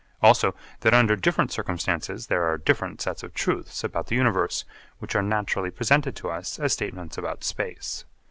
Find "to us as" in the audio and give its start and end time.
6.15-6.73